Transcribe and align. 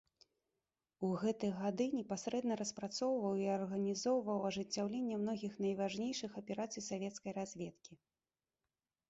У 1.07 1.09
гэтыя 1.23 1.53
гады 1.63 1.85
непасрэдна 1.97 2.57
распрацоўваў 2.61 3.37
і 3.43 3.45
арганізоўваў 3.57 4.39
ажыццяўленне 4.51 5.15
многіх 5.27 5.53
найважнейшых 5.67 6.31
аперацый 6.43 6.83
савецкай 6.89 7.31
разведкі. 7.39 7.93